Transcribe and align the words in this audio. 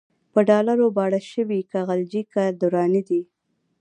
په 0.33 0.39
ډالرو 0.49 0.85
باړه 0.97 1.19
شوی، 1.31 1.61
که 1.71 1.77
غلجی 1.87 2.23
که 2.33 2.43
درانی 2.59 3.01
دی 3.09 3.21